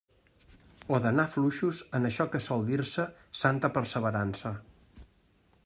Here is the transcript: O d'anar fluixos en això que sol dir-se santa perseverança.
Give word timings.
O 0.97 0.99
d'anar 1.03 1.25
fluixos 1.33 1.83
en 1.99 2.09
això 2.09 2.27
que 2.35 2.41
sol 2.45 2.65
dir-se 2.71 3.05
santa 3.43 3.71
perseverança. 3.77 4.55